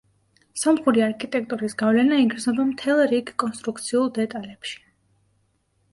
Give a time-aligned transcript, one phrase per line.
[0.61, 4.77] სომხური არქიტექტურის გავლენა იგრძნობა მთელ რიგ კონსტრუქციულ დეტალებში.